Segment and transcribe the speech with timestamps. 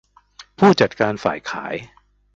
[0.59, 1.75] ผู้จัดการฝ่ายขาย